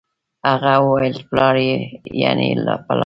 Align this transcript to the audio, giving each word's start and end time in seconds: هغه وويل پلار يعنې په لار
هغه 0.49 0.73
وويل 0.85 1.17
پلار 1.29 1.55
يعنې 2.21 2.47
په 2.85 2.93
لار 2.95 2.99